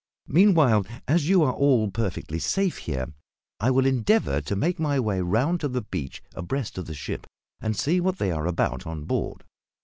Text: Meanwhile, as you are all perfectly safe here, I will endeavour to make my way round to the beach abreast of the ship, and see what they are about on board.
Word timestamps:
Meanwhile, 0.25 0.87
as 1.07 1.29
you 1.29 1.43
are 1.43 1.53
all 1.53 1.91
perfectly 1.91 2.39
safe 2.39 2.79
here, 2.79 3.13
I 3.59 3.69
will 3.69 3.85
endeavour 3.85 4.41
to 4.41 4.55
make 4.55 4.79
my 4.79 4.99
way 4.99 5.21
round 5.21 5.59
to 5.59 5.67
the 5.67 5.83
beach 5.83 6.23
abreast 6.33 6.79
of 6.79 6.87
the 6.87 6.95
ship, 6.95 7.27
and 7.61 7.77
see 7.77 8.01
what 8.01 8.17
they 8.17 8.31
are 8.31 8.47
about 8.47 8.87
on 8.87 9.03
board. 9.03 9.43